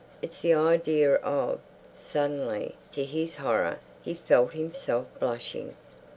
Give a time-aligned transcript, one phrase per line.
[0.23, 1.59] It's the idea of—"
[1.93, 5.75] Suddenly, to his horror, he felt himself blushing.